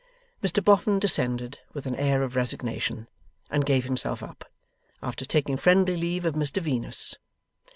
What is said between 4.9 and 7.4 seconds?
after taking friendly leave of Mr Venus.